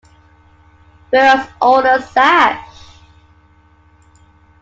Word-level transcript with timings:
Whereas 1.11 1.47
older 1.61 2.01
Sash! 2.01 2.97